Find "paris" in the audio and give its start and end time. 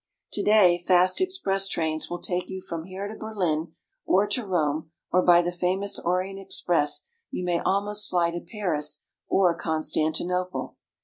8.41-9.03